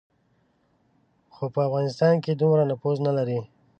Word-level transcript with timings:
خو 1.33 1.45
په 1.53 1.59
افغانستان 1.67 2.13
کې 2.23 2.31
دومره 2.33 2.63
نفوذ 2.71 2.97
نه 3.07 3.11
لري. 3.17 3.39